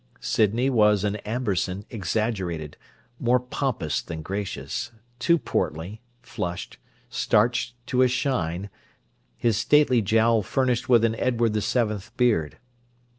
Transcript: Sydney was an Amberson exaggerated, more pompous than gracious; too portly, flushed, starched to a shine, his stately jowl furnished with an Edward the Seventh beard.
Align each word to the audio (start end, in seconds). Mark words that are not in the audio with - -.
Sydney 0.19 0.67
was 0.71 1.03
an 1.03 1.17
Amberson 1.27 1.85
exaggerated, 1.91 2.75
more 3.19 3.39
pompous 3.39 4.01
than 4.01 4.23
gracious; 4.23 4.91
too 5.19 5.37
portly, 5.37 6.01
flushed, 6.23 6.79
starched 7.07 7.75
to 7.85 8.01
a 8.01 8.07
shine, 8.07 8.71
his 9.37 9.57
stately 9.57 10.01
jowl 10.01 10.41
furnished 10.41 10.89
with 10.89 11.05
an 11.05 11.13
Edward 11.19 11.53
the 11.53 11.61
Seventh 11.61 12.17
beard. 12.17 12.57